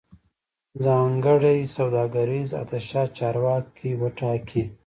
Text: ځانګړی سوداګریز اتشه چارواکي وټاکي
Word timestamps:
ځانګړی 0.83 1.59
سوداګریز 1.77 2.49
اتشه 2.61 3.03
چارواکي 3.17 3.91
وټاکي 4.01 4.63